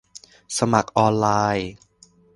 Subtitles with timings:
[0.57, 1.27] สมัครออนไล
[1.57, 1.71] น์